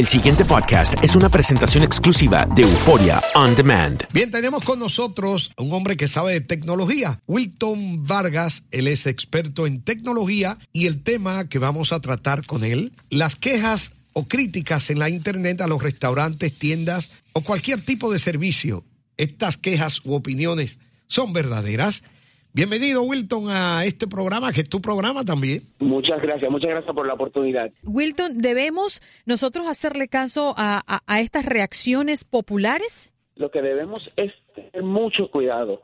El 0.00 0.06
siguiente 0.06 0.46
podcast 0.46 0.94
es 1.04 1.14
una 1.14 1.28
presentación 1.28 1.84
exclusiva 1.84 2.46
de 2.56 2.62
Euforia 2.62 3.20
On 3.34 3.54
Demand. 3.54 4.02
Bien, 4.14 4.30
tenemos 4.30 4.64
con 4.64 4.78
nosotros 4.78 5.52
un 5.58 5.70
hombre 5.74 5.94
que 5.98 6.08
sabe 6.08 6.32
de 6.32 6.40
tecnología, 6.40 7.20
Wilton 7.26 8.02
Vargas. 8.04 8.62
Él 8.70 8.88
es 8.88 9.04
experto 9.04 9.66
en 9.66 9.82
tecnología 9.82 10.56
y 10.72 10.86
el 10.86 11.02
tema 11.02 11.50
que 11.50 11.58
vamos 11.58 11.92
a 11.92 12.00
tratar 12.00 12.46
con 12.46 12.64
él, 12.64 12.94
las 13.10 13.36
quejas 13.36 13.92
o 14.14 14.26
críticas 14.26 14.88
en 14.88 15.00
la 15.00 15.10
Internet 15.10 15.60
a 15.60 15.66
los 15.66 15.82
restaurantes, 15.82 16.58
tiendas 16.58 17.10
o 17.34 17.42
cualquier 17.42 17.82
tipo 17.82 18.10
de 18.10 18.18
servicio. 18.18 18.86
Estas 19.18 19.58
quejas 19.58 20.00
u 20.02 20.14
opiniones 20.14 20.78
son 21.08 21.34
verdaderas. 21.34 22.04
Bienvenido, 22.52 23.02
Wilton, 23.02 23.44
a 23.48 23.84
este 23.84 24.08
programa, 24.08 24.52
que 24.52 24.62
es 24.62 24.68
tu 24.68 24.80
programa 24.80 25.24
también. 25.24 25.62
Muchas 25.78 26.20
gracias, 26.20 26.50
muchas 26.50 26.70
gracias 26.70 26.92
por 26.92 27.06
la 27.06 27.14
oportunidad. 27.14 27.70
Wilton, 27.84 28.38
¿debemos 28.38 29.00
nosotros 29.24 29.68
hacerle 29.68 30.08
caso 30.08 30.54
a, 30.56 30.82
a, 31.06 31.20
estas 31.20 31.46
reacciones 31.46 32.24
populares? 32.24 33.14
Lo 33.36 33.52
que 33.52 33.62
debemos 33.62 34.12
es 34.16 34.32
tener 34.54 34.82
mucho 34.82 35.30
cuidado 35.30 35.82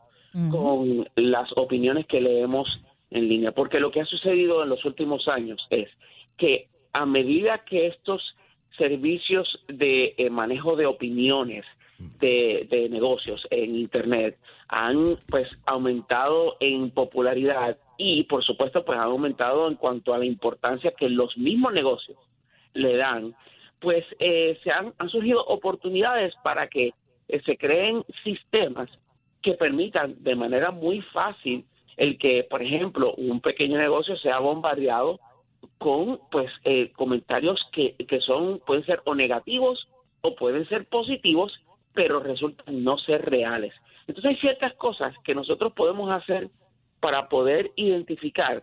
con 0.50 1.08
las 1.14 1.48
opiniones 1.56 2.04
que 2.06 2.20
leemos 2.20 2.84
en 3.10 3.28
línea, 3.28 3.52
porque 3.52 3.80
lo 3.80 3.90
que 3.90 4.00
ha 4.00 4.04
sucedido 4.04 4.62
en 4.62 4.68
los 4.68 4.84
últimos 4.84 5.28
años 5.28 5.66
es 5.70 5.88
que 6.36 6.68
a 6.92 7.06
medida 7.06 7.64
que 7.64 7.86
estos 7.86 8.34
servicios 8.76 9.64
de 9.68 10.14
eh, 10.18 10.30
manejo 10.30 10.76
de 10.76 10.86
opiniones 10.86 11.64
de, 11.98 12.88
negocios 12.90 13.46
en 13.50 13.76
Internet 13.76 14.38
han 14.68 15.16
pues 15.28 15.48
aumentado 15.66 16.56
en 16.60 16.90
popularidad 16.90 17.78
y 17.98 18.24
por 18.24 18.44
supuesto 18.44 18.84
pues 18.84 18.98
han 18.98 19.04
aumentado 19.04 19.68
en 19.68 19.76
cuanto 19.76 20.14
a 20.14 20.18
la 20.18 20.24
importancia 20.24 20.92
que 20.96 21.08
los 21.08 21.36
mismos 21.38 21.72
negocios 21.72 22.18
le 22.74 22.96
dan, 22.96 23.34
pues 23.80 24.04
eh, 24.18 24.58
se 24.62 24.70
han, 24.70 24.92
han, 24.98 25.08
surgido 25.08 25.44
oportunidades 25.44 26.34
para 26.42 26.68
que 26.68 26.92
eh, 27.28 27.42
se 27.44 27.56
creen 27.56 28.04
sistemas 28.22 28.90
que 29.42 29.54
permitan 29.54 30.22
de 30.22 30.34
manera 30.34 30.70
muy 30.70 31.00
fácil 31.00 31.64
el 31.96 32.18
que, 32.18 32.44
por 32.44 32.62
ejemplo, 32.62 33.14
un 33.14 33.40
pequeño 33.40 33.78
negocio 33.78 34.16
sea 34.18 34.38
bombardeado 34.38 35.18
con 35.78 36.20
pues 36.30 36.50
eh, 36.64 36.92
comentarios 36.96 37.60
que, 37.72 37.94
que 37.94 38.20
son 38.20 38.60
pueden 38.66 38.84
ser 38.84 39.00
o 39.04 39.14
negativos 39.14 39.88
o 40.20 40.34
pueden 40.34 40.68
ser 40.68 40.86
positivos 40.86 41.52
pero 41.96 42.20
resultan 42.20 42.84
no 42.84 42.98
ser 42.98 43.24
reales. 43.24 43.74
Entonces 44.06 44.30
hay 44.30 44.36
ciertas 44.36 44.74
cosas 44.74 45.12
que 45.24 45.34
nosotros 45.34 45.72
podemos 45.72 46.10
hacer 46.12 46.50
para 47.00 47.28
poder 47.28 47.72
identificar 47.74 48.62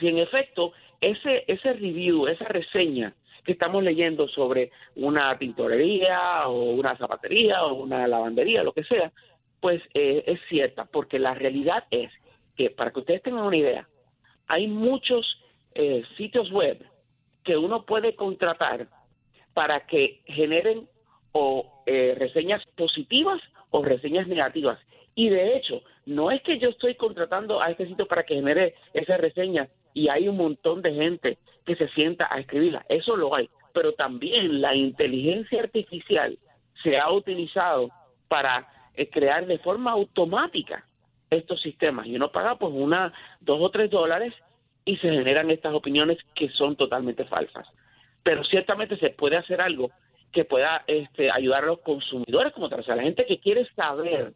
si 0.00 0.08
en 0.08 0.18
efecto 0.18 0.72
ese, 1.00 1.44
ese 1.46 1.74
review, 1.74 2.26
esa 2.26 2.46
reseña 2.46 3.14
que 3.44 3.52
estamos 3.52 3.82
leyendo 3.84 4.28
sobre 4.28 4.70
una 4.96 5.36
tintorería 5.38 6.48
o 6.48 6.72
una 6.72 6.96
zapatería 6.96 7.64
o 7.64 7.74
una 7.74 8.08
lavandería, 8.08 8.62
lo 8.62 8.72
que 8.72 8.84
sea, 8.84 9.12
pues 9.60 9.82
eh, 9.94 10.24
es 10.26 10.40
cierta, 10.48 10.86
porque 10.86 11.18
la 11.18 11.34
realidad 11.34 11.84
es 11.90 12.10
que, 12.56 12.70
para 12.70 12.90
que 12.90 13.00
ustedes 13.00 13.22
tengan 13.22 13.44
una 13.44 13.56
idea, 13.56 13.88
hay 14.46 14.66
muchos 14.66 15.40
eh, 15.74 16.02
sitios 16.16 16.50
web 16.50 16.84
que 17.44 17.56
uno 17.56 17.84
puede 17.84 18.14
contratar 18.14 18.88
para 19.54 19.86
que 19.86 20.22
generen 20.26 20.88
o 21.32 21.82
eh, 21.86 22.14
reseñas 22.18 22.62
positivas 22.76 23.40
o 23.70 23.82
reseñas 23.82 24.26
negativas. 24.26 24.78
Y 25.14 25.28
de 25.28 25.56
hecho, 25.56 25.82
no 26.06 26.30
es 26.30 26.42
que 26.42 26.58
yo 26.58 26.68
estoy 26.68 26.94
contratando 26.94 27.60
a 27.60 27.70
este 27.70 27.86
sitio 27.86 28.06
para 28.06 28.22
que 28.22 28.36
genere 28.36 28.74
esa 28.94 29.16
reseña 29.16 29.68
y 29.92 30.08
hay 30.08 30.28
un 30.28 30.36
montón 30.36 30.80
de 30.80 30.94
gente 30.94 31.38
que 31.66 31.76
se 31.76 31.88
sienta 31.88 32.28
a 32.30 32.38
escribirla. 32.38 32.84
Eso 32.88 33.16
lo 33.16 33.34
hay. 33.34 33.50
Pero 33.74 33.92
también 33.94 34.60
la 34.60 34.74
inteligencia 34.74 35.60
artificial 35.60 36.38
se 36.82 36.98
ha 36.98 37.10
utilizado 37.10 37.90
para 38.28 38.66
eh, 38.94 39.08
crear 39.10 39.46
de 39.46 39.58
forma 39.58 39.90
automática 39.90 40.84
estos 41.30 41.60
sistemas. 41.60 42.06
Y 42.06 42.16
uno 42.16 42.30
paga 42.30 42.56
pues 42.56 42.72
una, 42.74 43.12
dos 43.40 43.58
o 43.60 43.70
tres 43.70 43.90
dólares 43.90 44.32
y 44.84 44.96
se 44.96 45.10
generan 45.10 45.50
estas 45.50 45.74
opiniones 45.74 46.18
que 46.34 46.48
son 46.50 46.76
totalmente 46.76 47.24
falsas. 47.24 47.66
Pero 48.22 48.44
ciertamente 48.44 48.96
se 48.98 49.10
puede 49.10 49.36
hacer 49.36 49.60
algo 49.60 49.90
que 50.32 50.44
pueda 50.44 50.84
este, 50.86 51.30
ayudar 51.30 51.64
a 51.64 51.68
los 51.68 51.80
consumidores 51.80 52.52
como 52.52 52.68
tal, 52.68 52.80
o 52.80 52.82
sea, 52.82 52.96
la 52.96 53.02
gente 53.02 53.24
que 53.26 53.38
quiere 53.38 53.66
saber 53.74 54.34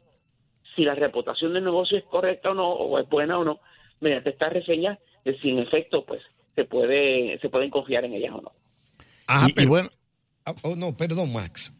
si 0.74 0.84
la 0.84 0.94
reputación 0.94 1.52
del 1.52 1.64
negocio 1.64 1.98
es 1.98 2.04
correcta 2.04 2.50
o 2.50 2.54
no, 2.54 2.70
o 2.70 2.98
es 2.98 3.08
buena 3.08 3.38
o 3.38 3.44
no, 3.44 3.60
mediante 4.00 4.30
estas 4.30 4.52
reseñas, 4.52 4.98
de 5.24 5.38
si 5.38 5.50
en 5.50 5.58
efecto, 5.58 6.04
pues, 6.04 6.22
se 6.54 6.64
puede, 6.64 7.38
se 7.40 7.48
pueden 7.48 7.70
confiar 7.70 8.04
en 8.04 8.14
ellas 8.14 8.32
o 8.34 8.42
no. 8.42 8.52
Ajá, 9.26 9.48
y, 9.56 9.66
bueno. 9.66 9.90
Ah, 10.44 10.54
oh, 10.62 10.74
no, 10.74 10.96
perdón, 10.96 11.32
Max. 11.32 11.72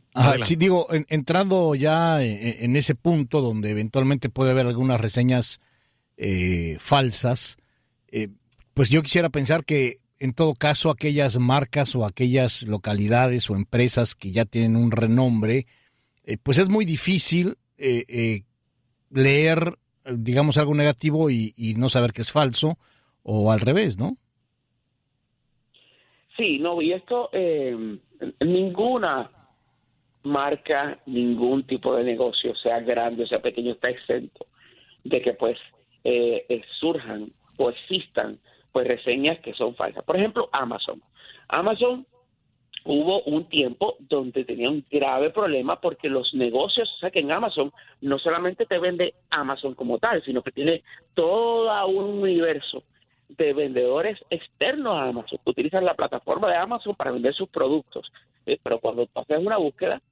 sí, 0.44 0.56
digo, 0.56 0.86
entrando 1.08 1.74
ya 1.74 2.22
en, 2.22 2.76
ese 2.76 2.94
punto 2.94 3.40
donde 3.40 3.70
eventualmente 3.70 4.28
puede 4.28 4.52
haber 4.52 4.66
algunas 4.66 5.00
reseñas 5.00 5.60
eh, 6.16 6.76
falsas, 6.78 7.56
eh, 8.08 8.28
pues 8.74 8.88
yo 8.90 9.02
quisiera 9.02 9.30
pensar 9.30 9.64
que 9.64 10.01
en 10.22 10.34
todo 10.34 10.54
caso 10.54 10.88
aquellas 10.88 11.36
marcas 11.40 11.96
o 11.96 12.06
aquellas 12.06 12.62
localidades 12.62 13.50
o 13.50 13.56
empresas 13.56 14.14
que 14.14 14.30
ya 14.30 14.44
tienen 14.44 14.76
un 14.76 14.92
renombre, 14.92 15.66
eh, 16.24 16.36
pues 16.40 16.58
es 16.58 16.68
muy 16.68 16.84
difícil 16.84 17.56
eh, 17.76 18.04
eh, 18.06 18.42
leer, 19.10 19.72
digamos, 20.04 20.58
algo 20.58 20.76
negativo 20.76 21.28
y, 21.28 21.74
no 21.76 21.88
saber 21.88 22.12
que 22.12 22.22
es 22.22 22.30
falso 22.30 22.76
o 23.24 23.50
al 23.50 23.58
revés, 23.58 23.98
¿no? 23.98 24.16
Sí, 26.36 26.60
no, 26.60 26.80
y 26.80 26.92
esto, 26.92 27.28
ninguna 28.38 29.28
marca, 30.22 31.00
ningún 31.04 31.66
tipo 31.66 31.96
de 31.96 32.04
negocio, 32.04 32.54
sea 32.54 32.78
grande 32.78 33.24
o 33.24 33.26
sea 33.26 33.42
pequeño, 33.42 33.72
está 33.72 33.90
exento 33.90 34.46
de 35.02 35.20
que 35.20 35.32
pues 35.32 35.58
surjan 36.78 37.32
o 37.58 37.70
existan 37.70 38.38
reseñas 38.84 39.40
que 39.40 39.54
son 39.54 39.74
falsas. 39.74 40.04
Por 40.04 40.16
ejemplo, 40.16 40.48
Amazon. 40.52 41.02
Amazon 41.48 42.06
hubo 42.84 43.22
un 43.22 43.44
tiempo 43.48 43.96
donde 44.00 44.44
tenía 44.44 44.68
un 44.68 44.84
grave 44.90 45.30
problema 45.30 45.80
porque 45.80 46.08
los 46.08 46.34
negocios, 46.34 46.92
o 46.96 46.98
sea 46.98 47.10
que 47.10 47.20
en 47.20 47.30
Amazon 47.30 47.72
no 48.00 48.18
solamente 48.18 48.66
te 48.66 48.78
vende 48.78 49.14
Amazon 49.30 49.74
como 49.74 49.98
tal, 49.98 50.22
sino 50.24 50.42
que 50.42 50.50
tiene 50.50 50.82
todo 51.14 51.86
un 51.86 52.22
universo 52.22 52.82
de 53.28 53.52
vendedores 53.54 54.18
externos 54.30 54.94
a 54.94 55.08
Amazon 55.08 55.38
que 55.44 55.50
utilizan 55.50 55.84
la 55.84 55.94
plataforma 55.94 56.50
de 56.50 56.56
Amazon 56.56 56.94
para 56.94 57.12
vender 57.12 57.34
sus 57.34 57.48
productos. 57.48 58.12
Eh, 58.46 58.58
pero 58.62 58.78
cuando 58.78 59.06
tú 59.06 59.20
haces 59.20 59.38
una 59.38 59.56
búsqueda, 59.56 60.02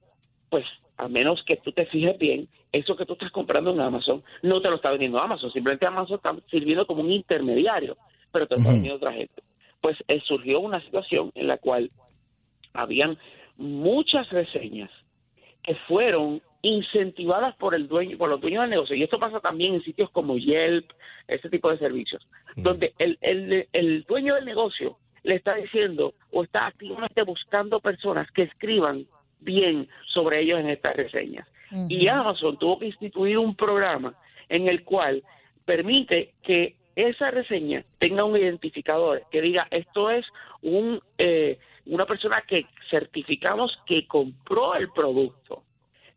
pues 0.49 0.65
a 0.97 1.07
menos 1.07 1.43
que 1.43 1.57
tú 1.57 1.71
te 1.71 1.85
fijes 1.85 2.17
bien, 2.17 2.47
eso 2.71 2.95
que 2.95 3.05
tú 3.05 3.13
estás 3.13 3.31
comprando 3.31 3.71
en 3.71 3.81
Amazon 3.81 4.23
no 4.43 4.61
te 4.61 4.69
lo 4.69 4.75
está 4.75 4.91
vendiendo 4.91 5.19
Amazon, 5.19 5.51
simplemente 5.51 5.85
Amazon 5.85 6.17
está 6.17 6.35
sirviendo 6.49 6.85
como 6.87 7.01
un 7.01 7.11
intermediario 7.11 7.97
pero 8.31 8.47
también 8.47 8.91
otra 8.91 9.13
gente. 9.13 9.41
Pues 9.81 9.97
eh, 10.07 10.21
surgió 10.25 10.59
una 10.59 10.81
situación 10.81 11.31
en 11.35 11.47
la 11.47 11.57
cual 11.57 11.91
habían 12.73 13.17
muchas 13.57 14.29
reseñas 14.29 14.89
que 15.63 15.75
fueron 15.87 16.41
incentivadas 16.61 17.55
por 17.55 17.73
el 17.73 17.87
dueño, 17.87 18.17
por 18.17 18.29
los 18.29 18.41
dueños 18.41 18.61
del 18.61 18.71
negocio. 18.71 18.95
Y 18.95 19.03
esto 19.03 19.19
pasa 19.19 19.39
también 19.39 19.73
en 19.73 19.83
sitios 19.83 20.09
como 20.11 20.37
Yelp, 20.37 20.91
ese 21.27 21.49
tipo 21.49 21.69
de 21.69 21.77
servicios, 21.77 22.27
donde 22.55 22.93
el, 22.99 23.17
el, 23.21 23.67
el 23.73 24.03
dueño 24.03 24.35
del 24.35 24.45
negocio 24.45 24.97
le 25.23 25.35
está 25.35 25.55
diciendo 25.55 26.13
o 26.31 26.43
está 26.43 26.67
activamente 26.67 27.23
buscando 27.23 27.79
personas 27.79 28.29
que 28.31 28.43
escriban 28.43 29.05
bien 29.39 29.87
sobre 30.07 30.41
ellos 30.41 30.59
en 30.59 30.69
estas 30.69 30.95
reseñas. 30.95 31.47
Y 31.87 32.07
Amazon 32.09 32.57
tuvo 32.57 32.79
que 32.79 32.87
instituir 32.87 33.37
un 33.37 33.55
programa 33.55 34.13
en 34.49 34.67
el 34.67 34.83
cual 34.83 35.23
permite 35.63 36.33
que 36.43 36.75
esa 36.95 37.31
reseña 37.31 37.83
tenga 37.99 38.23
un 38.23 38.37
identificador 38.37 39.23
que 39.31 39.41
diga 39.41 39.67
esto 39.71 40.09
es 40.09 40.25
un 40.61 41.01
eh, 41.17 41.57
una 41.85 42.05
persona 42.05 42.43
que 42.47 42.65
certificamos 42.89 43.77
que 43.85 44.07
compró 44.07 44.75
el 44.75 44.89
producto, 44.91 45.63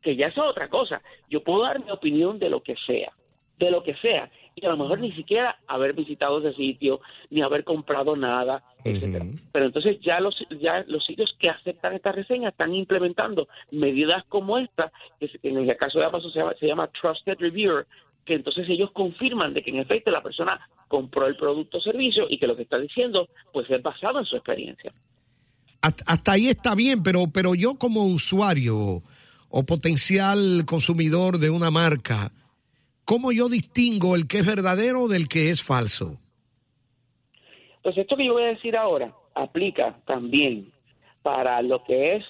que 0.02 0.16
ya 0.16 0.26
es 0.26 0.38
otra 0.38 0.68
cosa. 0.68 1.00
Yo 1.28 1.42
puedo 1.42 1.62
dar 1.62 1.82
mi 1.82 1.90
opinión 1.90 2.38
de 2.38 2.50
lo 2.50 2.62
que 2.62 2.74
sea, 2.86 3.12
de 3.58 3.70
lo 3.70 3.82
que 3.82 3.94
sea, 3.96 4.30
y 4.54 4.64
a 4.66 4.68
lo 4.68 4.76
mejor 4.76 5.00
ni 5.00 5.12
siquiera 5.12 5.58
haber 5.66 5.94
visitado 5.94 6.38
ese 6.38 6.56
sitio, 6.56 7.00
ni 7.30 7.42
haber 7.42 7.64
comprado 7.64 8.14
nada, 8.14 8.62
etcétera. 8.84 9.24
Pero 9.52 9.66
entonces 9.66 9.98
ya 10.00 10.20
los 10.20 10.36
ya 10.60 10.84
los 10.86 11.04
sitios 11.04 11.34
que 11.38 11.50
aceptan 11.50 11.94
esta 11.94 12.12
reseña 12.12 12.50
están 12.50 12.74
implementando 12.74 13.48
medidas 13.70 14.24
como 14.28 14.58
esta, 14.58 14.92
que 15.18 15.30
en 15.42 15.56
el 15.56 15.76
caso 15.76 15.98
de 15.98 16.04
Amazon 16.04 16.30
se 16.30 16.38
llama, 16.38 16.54
se 16.60 16.66
llama 16.66 16.88
Trusted 16.88 17.38
Reviewer, 17.38 17.86
que 18.24 18.34
entonces 18.34 18.66
ellos 18.68 18.90
confirman 18.92 19.54
de 19.54 19.62
que 19.62 19.70
en 19.70 19.78
efecto 19.78 20.10
la 20.10 20.22
persona 20.22 20.60
compró 20.88 21.26
el 21.26 21.36
producto 21.36 21.78
o 21.78 21.80
servicio 21.80 22.26
y 22.28 22.38
que 22.38 22.46
lo 22.46 22.56
que 22.56 22.62
está 22.62 22.78
diciendo 22.78 23.28
pues 23.52 23.68
es 23.70 23.82
basado 23.82 24.18
en 24.18 24.24
su 24.24 24.36
experiencia. 24.36 24.92
Hasta, 25.80 26.32
ahí 26.32 26.48
está 26.48 26.74
bien, 26.74 27.02
pero, 27.02 27.24
pero 27.32 27.54
yo 27.54 27.74
como 27.74 28.04
usuario 28.04 29.02
o 29.50 29.62
potencial 29.66 30.64
consumidor 30.66 31.38
de 31.38 31.50
una 31.50 31.70
marca, 31.70 32.32
¿cómo 33.04 33.32
yo 33.32 33.50
distingo 33.50 34.16
el 34.16 34.26
que 34.26 34.38
es 34.38 34.46
verdadero 34.46 35.08
del 35.08 35.28
que 35.28 35.50
es 35.50 35.62
falso? 35.62 36.18
Pues 37.82 37.98
esto 37.98 38.16
que 38.16 38.24
yo 38.24 38.32
voy 38.32 38.44
a 38.44 38.48
decir 38.48 38.76
ahora 38.78 39.12
aplica 39.34 39.98
también 40.06 40.72
para 41.22 41.60
lo 41.60 41.84
que 41.84 42.16
es 42.16 42.24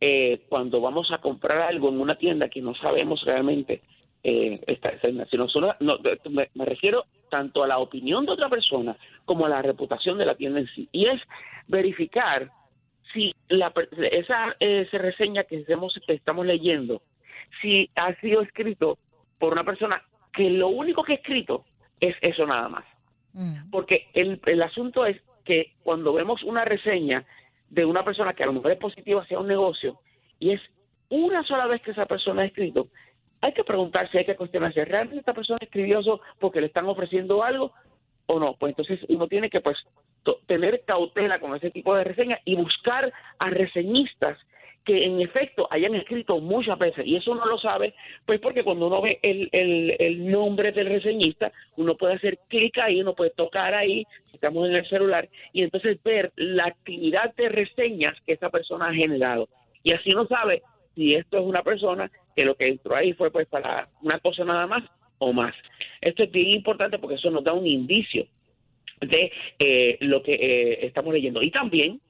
eh, 0.00 0.42
cuando 0.48 0.80
vamos 0.80 1.10
a 1.10 1.18
comprar 1.18 1.62
algo 1.62 1.88
en 1.88 2.00
una 2.00 2.16
tienda 2.16 2.48
que 2.48 2.60
no 2.60 2.74
sabemos 2.74 3.22
realmente 3.24 3.80
eh, 4.22 4.54
esta 4.66 4.92
sino 5.30 5.48
solo, 5.48 5.74
no, 5.80 5.98
me, 6.30 6.64
refiero 6.64 7.04
tanto 7.30 7.62
a 7.62 7.68
la 7.68 7.78
opinión 7.78 8.26
de 8.26 8.32
otra 8.32 8.48
persona 8.48 8.96
como 9.24 9.46
a 9.46 9.48
la 9.48 9.62
reputación 9.62 10.18
de 10.18 10.26
la 10.26 10.34
tienda 10.34 10.60
en 10.60 10.66
sí. 10.68 10.88
Y 10.92 11.06
es 11.06 11.20
verificar 11.68 12.50
si 13.12 13.34
la, 13.48 13.72
esa, 14.10 14.56
esa 14.58 14.98
reseña 14.98 15.44
que, 15.44 15.64
que 15.64 16.12
estamos 16.12 16.46
leyendo, 16.46 17.02
si 17.62 17.90
ha 17.94 18.14
sido 18.16 18.42
escrito 18.42 18.98
por 19.38 19.52
una 19.52 19.64
persona 19.64 20.02
que 20.32 20.50
lo 20.50 20.68
único 20.68 21.04
que 21.04 21.12
ha 21.12 21.16
escrito 21.16 21.64
es 22.00 22.16
eso 22.20 22.46
nada 22.46 22.68
más. 22.68 22.84
Mm. 23.34 23.70
Porque 23.70 24.08
el, 24.14 24.40
el 24.46 24.62
asunto 24.62 25.06
es 25.06 25.20
que 25.44 25.72
cuando 25.82 26.12
vemos 26.12 26.42
una 26.42 26.64
reseña 26.64 27.24
de 27.70 27.84
una 27.84 28.04
persona 28.04 28.34
que 28.34 28.42
a 28.42 28.46
lo 28.46 28.52
mejor 28.52 28.72
es 28.72 28.78
positiva 28.78 29.22
hacia 29.22 29.38
un 29.38 29.48
negocio 29.48 29.98
y 30.38 30.52
es 30.52 30.60
una 31.10 31.42
sola 31.44 31.66
vez 31.66 31.82
que 31.82 31.92
esa 31.92 32.06
persona 32.06 32.42
ha 32.42 32.46
escrito, 32.46 32.88
hay 33.40 33.52
que 33.52 33.64
preguntarse, 33.64 34.18
hay 34.18 34.24
que 34.24 34.36
cuestionarse, 34.36 34.84
¿realmente 34.84 35.20
esta 35.20 35.34
persona 35.34 35.58
escribió 35.60 36.00
eso 36.00 36.20
porque 36.38 36.60
le 36.60 36.66
están 36.66 36.86
ofreciendo 36.86 37.42
algo 37.42 37.72
o 38.26 38.38
no? 38.38 38.54
Pues 38.54 38.72
entonces 38.72 39.00
uno 39.08 39.26
tiene 39.28 39.50
que 39.50 39.60
pues 39.60 39.76
tener 40.46 40.82
cautela 40.84 41.38
con 41.40 41.54
ese 41.56 41.70
tipo 41.70 41.94
de 41.94 42.04
reseñas 42.04 42.40
y 42.44 42.54
buscar 42.54 43.12
a 43.38 43.50
reseñistas 43.50 44.38
que 44.84 45.04
en 45.04 45.20
efecto 45.20 45.68
hayan 45.70 45.94
escrito 45.94 46.40
muchas 46.40 46.78
veces, 46.78 47.06
y 47.06 47.16
eso 47.16 47.32
uno 47.32 47.44
lo 47.44 47.58
sabe, 47.58 47.94
pues 48.24 48.40
porque 48.40 48.64
cuando 48.64 48.86
uno 48.86 49.02
ve 49.02 49.18
el, 49.22 49.50
el, 49.52 49.94
el 49.98 50.30
nombre 50.30 50.72
del 50.72 50.86
reseñista, 50.86 51.52
uno 51.76 51.94
puede 51.94 52.14
hacer 52.14 52.38
clic 52.48 52.78
ahí, 52.78 52.98
uno 53.02 53.12
puede 53.14 53.30
tocar 53.30 53.74
ahí, 53.74 54.06
si 54.30 54.36
estamos 54.36 54.66
en 54.66 54.76
el 54.76 54.88
celular, 54.88 55.28
y 55.52 55.62
entonces 55.62 56.02
ver 56.02 56.32
la 56.36 56.64
actividad 56.64 57.34
de 57.34 57.50
reseñas 57.50 58.18
que 58.26 58.32
esa 58.32 58.48
persona 58.48 58.88
ha 58.88 58.94
generado. 58.94 59.50
Y 59.82 59.92
así 59.92 60.14
uno 60.14 60.26
sabe 60.26 60.62
si 60.94 61.14
esto 61.14 61.36
es 61.36 61.44
una 61.44 61.62
persona 61.62 62.10
que 62.38 62.44
lo 62.44 62.54
que 62.54 62.68
entró 62.68 62.94
ahí 62.94 63.14
fue 63.14 63.32
pues 63.32 63.48
para 63.48 63.88
una 64.00 64.20
cosa 64.20 64.44
nada 64.44 64.64
más 64.68 64.84
o 65.18 65.32
más. 65.32 65.52
Esto 66.00 66.22
es 66.22 66.30
bien 66.30 66.50
importante 66.50 66.96
porque 67.00 67.16
eso 67.16 67.32
nos 67.32 67.42
da 67.42 67.52
un 67.52 67.66
indicio 67.66 68.28
de 69.00 69.32
eh, 69.58 69.96
lo 70.02 70.22
que 70.22 70.34
eh, 70.34 70.86
estamos 70.86 71.12
leyendo. 71.12 71.42
Y 71.42 71.50
también 71.50 72.00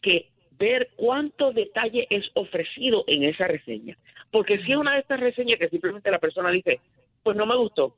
que 0.00 0.30
ver 0.52 0.88
cuánto 0.96 1.52
detalle 1.52 2.06
es 2.08 2.24
ofrecido 2.32 3.04
en 3.08 3.24
esa 3.24 3.46
reseña. 3.46 3.98
Porque 4.30 4.56
si 4.64 4.72
es 4.72 4.78
una 4.78 4.94
de 4.94 5.00
estas 5.00 5.20
reseñas 5.20 5.58
que 5.58 5.68
simplemente 5.68 6.10
la 6.10 6.18
persona 6.18 6.50
dice, 6.50 6.80
pues 7.22 7.36
no 7.36 7.44
me 7.44 7.56
gustó, 7.56 7.94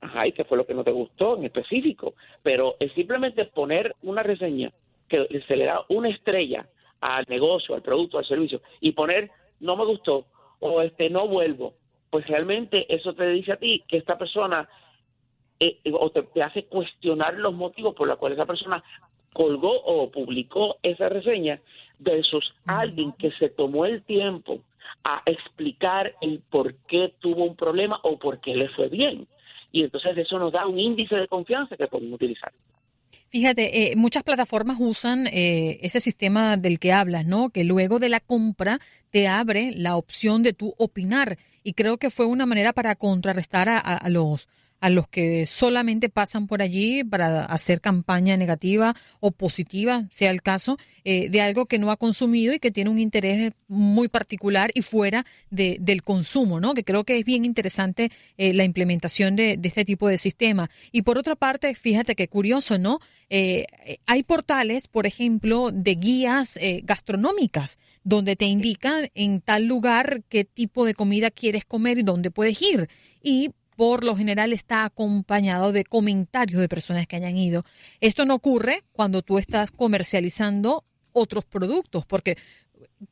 ajá, 0.00 0.28
¿y 0.28 0.32
qué 0.32 0.44
fue 0.44 0.58
lo 0.58 0.64
que 0.64 0.74
no 0.74 0.84
te 0.84 0.92
gustó 0.92 1.38
en 1.38 1.46
específico? 1.46 2.14
Pero 2.44 2.76
simplemente 2.94 3.46
poner 3.46 3.96
una 4.02 4.22
reseña 4.22 4.70
que 5.08 5.26
se 5.48 5.56
le 5.56 5.64
da 5.64 5.84
una 5.88 6.08
estrella 6.08 6.68
al 7.00 7.24
negocio, 7.28 7.74
al 7.74 7.82
producto, 7.82 8.16
al 8.16 8.26
servicio, 8.26 8.62
y 8.80 8.92
poner 8.92 9.28
no 9.58 9.76
me 9.76 9.84
gustó 9.84 10.26
o 10.60 10.82
este 10.82 11.10
no 11.10 11.26
vuelvo, 11.26 11.74
pues 12.10 12.26
realmente 12.26 12.86
eso 12.94 13.14
te 13.14 13.26
dice 13.28 13.52
a 13.52 13.56
ti 13.56 13.82
que 13.88 13.96
esta 13.96 14.16
persona 14.18 14.68
eh, 15.58 15.78
o 15.92 16.10
te, 16.10 16.22
te, 16.22 16.42
hace 16.42 16.64
cuestionar 16.64 17.34
los 17.34 17.54
motivos 17.54 17.94
por 17.94 18.08
los 18.08 18.18
cuales 18.18 18.38
esa 18.38 18.46
persona 18.46 18.82
colgó 19.32 19.80
o 19.82 20.10
publicó 20.10 20.76
esa 20.82 21.08
reseña 21.08 21.60
versus 21.98 22.54
alguien 22.66 23.12
que 23.12 23.30
se 23.32 23.50
tomó 23.50 23.84
el 23.84 24.02
tiempo 24.02 24.60
a 25.04 25.22
explicar 25.26 26.14
el 26.20 26.40
por 26.50 26.74
qué 26.88 27.14
tuvo 27.20 27.44
un 27.44 27.56
problema 27.56 28.00
o 28.02 28.18
por 28.18 28.40
qué 28.40 28.54
le 28.54 28.68
fue 28.70 28.88
bien. 28.88 29.26
Y 29.72 29.84
entonces 29.84 30.16
eso 30.16 30.38
nos 30.38 30.52
da 30.52 30.66
un 30.66 30.78
índice 30.78 31.16
de 31.16 31.28
confianza 31.28 31.76
que 31.76 31.86
podemos 31.86 32.14
utilizar. 32.14 32.52
Fíjate, 33.30 33.92
eh, 33.92 33.96
muchas 33.96 34.24
plataformas 34.24 34.78
usan 34.80 35.28
eh, 35.28 35.78
ese 35.82 36.00
sistema 36.00 36.56
del 36.56 36.80
que 36.80 36.92
hablas, 36.92 37.24
¿no? 37.26 37.50
Que 37.50 37.62
luego 37.62 38.00
de 38.00 38.08
la 38.08 38.18
compra 38.18 38.80
te 39.10 39.28
abre 39.28 39.70
la 39.72 39.96
opción 39.96 40.42
de 40.42 40.52
tu 40.52 40.74
opinar. 40.78 41.38
Y 41.62 41.74
creo 41.74 41.96
que 41.96 42.10
fue 42.10 42.26
una 42.26 42.44
manera 42.44 42.72
para 42.72 42.96
contrarrestar 42.96 43.68
a 43.68 44.08
los 44.08 44.48
a 44.80 44.88
los 44.88 45.08
que 45.08 45.46
solamente 45.46 46.08
pasan 46.08 46.46
por 46.46 46.62
allí 46.62 47.04
para 47.04 47.44
hacer 47.44 47.80
campaña 47.80 48.36
negativa 48.36 48.96
o 49.20 49.30
positiva, 49.30 50.06
sea 50.10 50.30
el 50.30 50.42
caso, 50.42 50.78
eh, 51.04 51.28
de 51.28 51.40
algo 51.42 51.66
que 51.66 51.78
no 51.78 51.90
ha 51.90 51.96
consumido 51.96 52.54
y 52.54 52.58
que 52.58 52.70
tiene 52.70 52.90
un 52.90 52.98
interés 52.98 53.52
muy 53.68 54.08
particular 54.08 54.70
y 54.74 54.82
fuera 54.82 55.26
de, 55.50 55.76
del 55.80 56.02
consumo, 56.02 56.60
¿no? 56.60 56.72
Que 56.74 56.84
creo 56.84 57.04
que 57.04 57.18
es 57.18 57.24
bien 57.24 57.44
interesante 57.44 58.10
eh, 58.38 58.54
la 58.54 58.64
implementación 58.64 59.36
de, 59.36 59.58
este 59.62 59.84
tipo 59.84 60.08
de 60.08 60.18
sistema. 60.18 60.70
Y 60.92 61.02
por 61.02 61.18
otra 61.18 61.36
parte, 61.36 61.74
fíjate 61.74 62.14
qué 62.14 62.28
curioso, 62.28 62.78
¿no? 62.78 63.00
Eh, 63.28 63.66
hay 64.06 64.22
portales, 64.22 64.88
por 64.88 65.06
ejemplo, 65.06 65.70
de 65.72 65.94
guías 65.94 66.58
gastronómicas 66.82 67.78
donde 68.02 68.34
te 68.34 68.46
indican 68.46 69.08
en 69.14 69.40
tal 69.40 69.66
lugar 69.66 70.22
qué 70.28 70.44
tipo 70.44 70.84
de 70.84 70.94
comida 70.94 71.30
quieres 71.30 71.64
comer 71.64 71.98
y 71.98 72.02
dónde 72.02 72.30
puedes 72.30 72.60
ir. 72.62 72.88
Y 73.22 73.50
por 73.80 74.04
lo 74.04 74.14
general 74.14 74.52
está 74.52 74.84
acompañado 74.84 75.72
de 75.72 75.86
comentarios 75.86 76.60
de 76.60 76.68
personas 76.68 77.06
que 77.06 77.16
hayan 77.16 77.38
ido. 77.38 77.64
Esto 78.02 78.26
no 78.26 78.34
ocurre 78.34 78.84
cuando 78.92 79.22
tú 79.22 79.38
estás 79.38 79.70
comercializando 79.70 80.84
otros 81.12 81.46
productos, 81.46 82.04
porque 82.04 82.36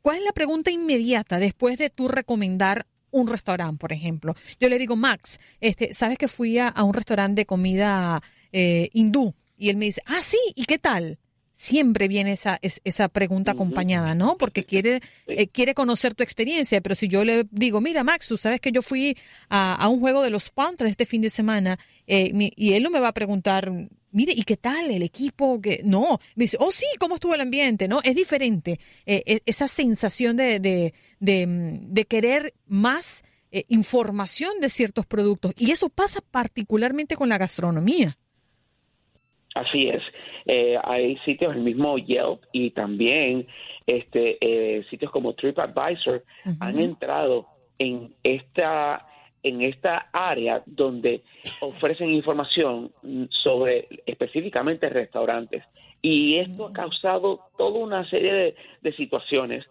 ¿cuál 0.03 0.19
es 0.19 0.25
la 0.25 0.33
pregunta 0.33 0.71
inmediata 0.71 1.39
después 1.39 1.79
de 1.79 1.89
tú 1.89 2.07
recomendar 2.07 2.87
un 3.11 3.29
restaurante, 3.29 3.79
por 3.79 3.95
ejemplo? 3.95 4.35
Yo 4.61 4.69
le 4.69 4.79
digo, 4.79 4.95
Max, 4.95 5.41
este, 5.59 5.95
¿sabes 5.95 6.19
que 6.19 6.29
fui 6.29 6.59
a, 6.59 6.75
un 6.85 6.93
restaurante 6.93 7.41
de 7.41 7.47
comida 7.47 8.23
eh, 8.53 8.91
hindú? 8.93 9.35
Y 9.57 9.71
él 9.71 9.79
me 9.79 9.87
dice, 9.87 10.03
ah, 10.05 10.21
sí, 10.23 10.37
¿y 10.55 10.67
qué 10.67 10.79
tal? 10.79 11.19
Siempre 11.59 12.07
viene 12.07 12.35
esa, 12.35 12.61
esa 12.63 13.09
pregunta 13.09 13.51
acompañada, 13.51 14.15
¿no? 14.15 14.39
Porque 14.39 14.63
quiere, 14.63 15.01
eh, 15.27 15.49
quiere 15.49 15.75
conocer 15.75 16.15
tu 16.15 16.23
experiencia, 16.23 16.81
pero 16.81 16.95
si 16.95 17.09
yo 17.09 17.25
le 17.25 17.49
digo, 17.51 17.81
mira, 17.81 18.05
Max, 18.05 18.29
tú 18.29 18.37
sabes 18.37 18.61
que 18.61 18.71
yo 18.71 18.81
fui 18.81 19.19
a, 19.51 19.89
un 19.89 19.99
juego 19.99 20.23
de 20.23 20.31
los 20.31 20.51
Panthers 20.51 20.93
este 20.93 21.05
fin 21.05 21.21
de 21.21 21.31
semana 21.31 21.77
eh, 22.07 22.31
y 22.55 22.75
él 22.75 22.85
no 22.85 22.91
me 22.91 23.01
va 23.01 23.09
a 23.09 23.13
preguntar, 23.13 23.73
mire, 24.13 24.33
¿y 24.37 24.45
qué 24.45 24.57
tal 24.57 24.89
el 24.93 25.03
equipo? 25.03 25.61
que 25.61 25.81
No, 25.83 26.21
me 26.37 26.45
dice, 26.45 26.59
oh 26.61 26.71
sí, 26.71 26.87
¿cómo 27.01 27.17
estuvo 27.17 27.35
el 27.35 27.41
ambiente? 27.41 27.89
¿No? 27.89 28.01
Es 28.05 28.15
diferente 28.15 28.79
eh, 29.05 29.25
e, 29.27 29.43
esa 29.45 29.67
sensación 29.67 30.37
de, 30.37 30.61
de, 30.61 30.95
de, 31.19 32.05
querer 32.05 32.55
más 32.69 33.25
información 33.67 34.61
de 34.61 34.69
ciertos 34.69 35.07
productos 35.07 35.55
y 35.57 35.73
eso 35.73 35.89
pasa 35.89 36.21
particularmente 36.21 37.17
con 37.17 37.29
la 37.29 37.39
gastronomía. 37.39 38.17
Así 39.59 39.89
es. 39.89 40.03
Eh, 40.47 40.79
hay 40.85 41.17
sitios, 41.25 41.55
el 41.57 41.63
mismo 41.63 41.99
Yelp 41.99 42.43
y 42.53 42.71
también 42.71 43.47
este 43.87 44.39
eh, 44.41 44.85
sitios 44.89 45.11
como 45.11 45.35
TripAdvisor 45.35 46.23
han 46.61 46.79
entrado 46.79 47.47
en 47.79 48.15
esta 48.23 49.05
en 49.43 49.63
esta 49.63 50.11
área 50.13 50.63
donde 50.67 51.23
ofrecen 51.61 52.11
información 52.11 52.93
sobre 53.31 53.89
específicamente 54.07 54.89
restaurantes 54.89 55.65
y 56.03 56.37
esto 56.37 56.67
ha 56.67 56.73
causado 56.73 57.41
toda 57.57 57.79
una 57.79 58.09
serie 58.09 58.55
de, 58.83 58.93
situaciones 58.93 59.65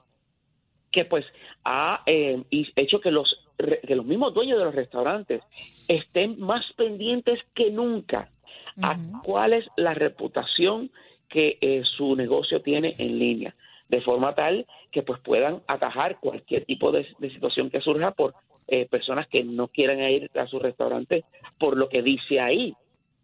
que 0.91 1.06
pues 1.06 1.25
ha 1.63 2.03
eh, 2.06 2.44
hecho 2.75 3.00
que 3.00 3.12
los 3.12 3.46
que 3.58 3.96
los 3.96 4.06
mismos 4.06 4.34
dueños 4.34 4.60
de 4.60 4.65
los 4.65 4.75
restaurantes 4.75 5.41
estén 5.88 6.39
más 6.39 6.65
pendientes 6.75 7.39
que 7.56 7.72
nunca 7.72 8.29
a 8.81 8.98
cuál 9.24 9.53
es 9.53 9.65
la 9.75 9.93
reputación 9.93 10.91
que 11.29 11.57
eh, 11.62 11.84
su 11.84 12.15
negocio 12.15 12.62
tiene 12.62 12.96
en 12.98 13.19
línea, 13.19 13.55
de 13.89 14.01
forma 14.01 14.34
tal 14.36 14.65
que 14.91 15.03
pues 15.03 15.19
puedan 15.22 15.62
atajar 15.67 16.19
cualquier 16.19 16.65
tipo 16.65 16.91
de, 16.91 17.05
situación 17.19 17.69
que 17.69 17.81
surja 17.81 18.12
por 18.12 18.34
eh, 18.67 18.86
personas 18.86 19.27
que 19.27 19.43
no 19.43 19.67
quieran 19.67 20.00
ir 20.00 20.29
a 20.36 20.48
su 20.48 20.60
restaurante 20.60 21.25
por 21.60 21.77
lo 21.77 21.89
que 21.89 22.01
dice 22.01 22.39
ahí. 22.39 22.75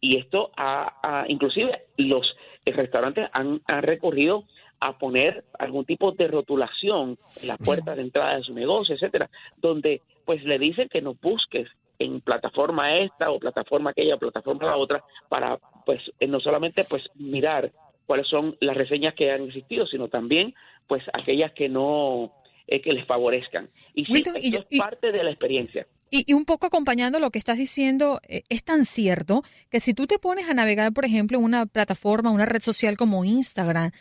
Y 0.01 0.17
esto, 0.17 0.51
ha, 0.57 1.25
inclusive 1.29 1.83
los 1.95 2.35
restaurantes 2.65 3.29
han, 3.31 3.61
han 3.67 3.83
recurrido 3.83 4.43
a 4.81 4.97
poner 4.97 5.45
algún 5.57 5.85
tipo 5.85 6.11
de 6.11 6.27
rotulación 6.27 7.17
en 7.41 7.47
la 7.47 7.57
puerta 7.57 7.95
de 7.95 8.01
entrada 8.01 8.35
de 8.35 8.43
su 8.43 8.53
negocio, 8.53 8.95
etcétera, 8.95 9.29
donde 9.55 10.01
pues 10.25 10.43
le 10.43 10.59
dicen 10.59 10.89
que 10.89 11.01
no 11.01 11.13
busques 11.13 11.69
en 12.03 12.21
plataforma 12.21 12.97
esta 12.97 13.31
o 13.31 13.39
plataforma 13.39 13.91
aquella 13.91 14.15
o 14.15 14.19
plataforma 14.19 14.65
la 14.65 14.77
otra 14.77 15.03
para 15.29 15.57
pues 15.85 16.01
eh, 16.19 16.27
no 16.27 16.39
solamente 16.39 16.83
pues 16.83 17.03
mirar 17.15 17.71
cuáles 18.05 18.27
son 18.27 18.55
las 18.59 18.75
reseñas 18.75 19.13
que 19.15 19.31
han 19.31 19.43
existido 19.43 19.85
sino 19.87 20.07
también 20.07 20.53
pues 20.87 21.03
aquellas 21.13 21.51
que 21.53 21.69
no 21.69 22.33
eh, 22.67 22.81
que 22.81 22.93
les 22.93 23.05
favorezcan. 23.05 23.69
Y 23.93 24.05
sí, 24.05 24.23
es 24.25 24.79
parte 24.79 25.11
de 25.11 25.23
la 25.23 25.29
experiencia. 25.31 25.85
Y, 26.09 26.31
un 26.33 26.45
poco 26.45 26.67
acompañando 26.67 27.19
lo 27.19 27.31
que 27.31 27.39
estás 27.39 27.57
diciendo, 27.57 28.21
eh, 28.27 28.43
es 28.47 28.63
tan 28.63 28.85
cierto 28.85 29.43
que 29.69 29.79
si 29.79 29.93
tú 29.93 30.05
te 30.05 30.19
pones 30.19 30.47
a 30.47 30.53
navegar, 30.53 30.93
por 30.93 31.05
ejemplo, 31.05 31.39
en 31.39 31.43
una 31.43 31.65
plataforma, 31.65 32.31
una 32.31 32.45
red 32.45 32.61
social 32.61 32.95
como 32.95 33.25
Instagram, 33.25 33.91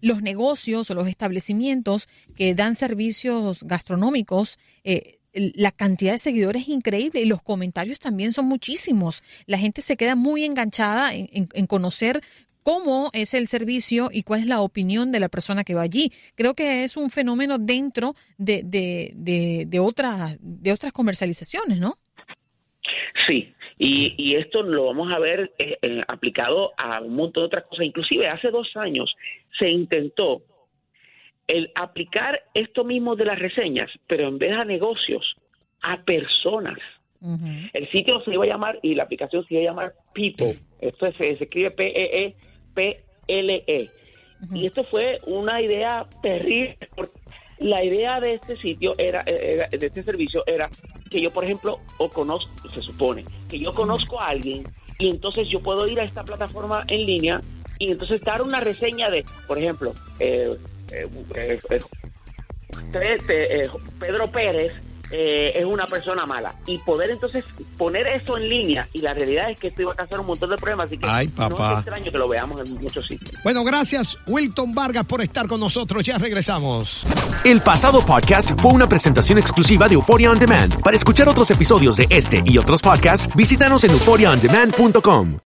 los 0.00 0.22
negocios 0.22 0.90
o 0.90 0.94
los 0.94 1.06
establecimientos 1.06 2.08
que 2.34 2.54
dan 2.54 2.74
servicios 2.74 3.62
gastronómicos 3.62 4.58
eh, 4.84 5.18
la 5.34 5.70
cantidad 5.72 6.12
de 6.12 6.18
seguidores 6.18 6.62
es 6.62 6.68
increíble 6.68 7.20
y 7.20 7.26
los 7.26 7.42
comentarios 7.42 8.00
también 8.00 8.32
son 8.32 8.46
muchísimos. 8.46 9.22
La 9.46 9.58
gente 9.58 9.82
se 9.82 9.96
queda 9.96 10.14
muy 10.14 10.44
enganchada 10.44 11.12
en, 11.14 11.66
conocer 11.66 12.20
cómo 12.62 13.10
es 13.12 13.34
el 13.34 13.48
servicio 13.48 14.10
y 14.12 14.22
cuál 14.22 14.40
es 14.40 14.46
la 14.46 14.60
opinión 14.60 15.10
de 15.10 15.20
la 15.20 15.28
persona 15.28 15.64
que 15.64 15.74
va 15.74 15.82
allí. 15.82 16.12
Creo 16.34 16.54
que 16.54 16.84
es 16.84 16.96
un 16.96 17.10
fenómeno 17.10 17.58
dentro 17.58 18.14
de, 18.36 18.62
de, 18.64 19.12
de, 19.14 19.64
de, 19.66 19.80
otras, 19.80 20.38
de 20.40 20.72
otras 20.72 20.92
comercializaciones, 20.92 21.78
¿no? 21.78 21.98
Sí, 23.26 23.54
y, 23.78 24.14
y 24.16 24.36
esto 24.36 24.62
lo 24.62 24.86
vamos 24.86 25.12
a 25.12 25.18
ver 25.18 25.52
eh, 25.58 25.78
eh, 25.82 26.02
aplicado 26.08 26.72
a 26.76 27.00
un 27.00 27.14
montón 27.14 27.42
de 27.42 27.46
otras 27.46 27.64
cosas. 27.64 27.86
Inclusive 27.86 28.28
hace 28.28 28.50
dos 28.50 28.70
años 28.76 29.14
se 29.58 29.68
intentó 29.68 30.42
el 31.46 31.70
aplicar 31.74 32.40
esto 32.54 32.84
mismo 32.84 33.16
de 33.16 33.24
las 33.24 33.38
reseñas, 33.38 33.90
pero 34.06 34.28
en 34.28 34.38
vez 34.38 34.52
a 34.52 34.64
negocios, 34.64 35.36
a 35.82 36.02
personas. 36.02 36.78
El 37.72 37.88
sitio 37.90 38.20
se 38.24 38.32
iba 38.32 38.42
a 38.42 38.48
llamar 38.48 38.80
y 38.82 38.96
la 38.96 39.04
aplicación 39.04 39.46
se 39.46 39.54
iba 39.54 39.62
a 39.62 39.66
llamar 39.66 39.94
People. 40.12 40.56
Esto 40.80 41.12
se, 41.12 41.30
escribe 41.30 41.70
P-E-E-P-L-E. 41.70 43.04
-E. 43.66 43.90
Y 44.52 44.66
esto 44.66 44.82
fue 44.84 45.18
una 45.26 45.62
idea 45.62 46.04
terrible. 46.20 46.76
La 47.60 47.84
idea 47.84 48.18
de 48.18 48.34
este 48.34 48.56
sitio 48.56 48.96
era, 48.98 49.22
de 49.22 49.68
este 49.70 50.02
servicio 50.02 50.42
era 50.46 50.68
que 51.10 51.20
yo, 51.20 51.30
por 51.30 51.44
ejemplo, 51.44 51.78
o 51.98 52.08
conozco, 52.08 52.50
se 52.70 52.80
supone, 52.80 53.24
que 53.48 53.60
yo 53.60 53.72
conozco 53.72 54.18
a 54.18 54.28
alguien 54.28 54.64
y 54.98 55.10
entonces 55.10 55.48
yo 55.48 55.60
puedo 55.60 55.86
ir 55.86 56.00
a 56.00 56.04
esta 56.04 56.24
plataforma 56.24 56.84
en 56.88 57.06
línea 57.06 57.40
y 57.78 57.92
entonces 57.92 58.20
dar 58.22 58.42
una 58.42 58.60
reseña 58.60 59.10
de, 59.10 59.24
por 59.46 59.58
ejemplo, 59.58 59.92
eh, 60.18 60.56
Pedro 63.98 64.30
Pérez 64.30 64.72
eh, 65.14 65.52
es 65.56 65.64
una 65.66 65.86
persona 65.86 66.24
mala. 66.24 66.54
Y 66.66 66.78
poder 66.78 67.10
entonces 67.10 67.44
poner 67.76 68.06
eso 68.06 68.38
en 68.38 68.48
línea, 68.48 68.88
y 68.94 69.02
la 69.02 69.12
realidad 69.12 69.50
es 69.50 69.58
que 69.58 69.68
esto 69.68 69.82
iba 69.82 69.92
a 69.92 69.94
causar 69.94 70.20
un 70.20 70.26
montón 70.26 70.48
de 70.50 70.56
problemas, 70.56 70.86
así 70.86 70.96
que 70.96 71.06
Ay, 71.08 71.28
papá. 71.28 71.54
no 71.54 71.72
es 71.72 71.78
extraño 71.78 72.10
que 72.10 72.18
lo 72.18 72.28
veamos 72.28 72.60
en 72.66 72.80
muchos 72.80 73.06
sitios. 73.06 73.42
Bueno, 73.44 73.62
gracias 73.62 74.16
Wilton 74.26 74.72
Vargas 74.74 75.04
por 75.04 75.20
estar 75.20 75.46
con 75.46 75.60
nosotros. 75.60 76.02
Ya 76.02 76.16
regresamos. 76.16 77.02
El 77.44 77.60
pasado 77.60 78.04
podcast 78.06 78.58
fue 78.60 78.72
una 78.72 78.88
presentación 78.88 79.38
exclusiva 79.38 79.86
de 79.86 79.94
Euphoria 79.94 80.30
On 80.30 80.38
Demand. 80.38 80.80
Para 80.80 80.96
escuchar 80.96 81.28
otros 81.28 81.50
episodios 81.50 81.98
de 81.98 82.06
este 82.08 82.42
y 82.46 82.56
otros 82.56 82.80
podcasts, 82.80 83.28
visítanos 83.34 83.84
en 83.84 83.90
euphoriaondemand.com. 83.90 85.38